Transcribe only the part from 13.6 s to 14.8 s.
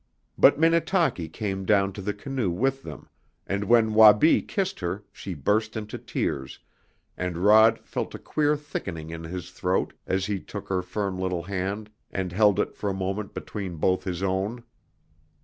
both his own.